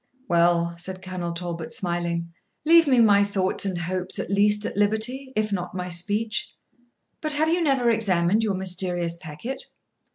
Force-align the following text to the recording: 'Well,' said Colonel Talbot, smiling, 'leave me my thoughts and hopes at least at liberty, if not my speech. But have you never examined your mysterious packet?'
'Well,' 0.27 0.75
said 0.77 1.03
Colonel 1.03 1.31
Talbot, 1.31 1.71
smiling, 1.71 2.33
'leave 2.65 2.87
me 2.87 2.99
my 3.01 3.23
thoughts 3.23 3.67
and 3.67 3.77
hopes 3.77 4.17
at 4.17 4.31
least 4.31 4.65
at 4.65 4.75
liberty, 4.75 5.31
if 5.35 5.51
not 5.51 5.75
my 5.75 5.89
speech. 5.89 6.55
But 7.21 7.33
have 7.33 7.49
you 7.49 7.61
never 7.61 7.91
examined 7.91 8.41
your 8.43 8.55
mysterious 8.55 9.15
packet?' 9.17 9.63